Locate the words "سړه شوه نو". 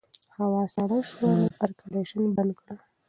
0.75-1.45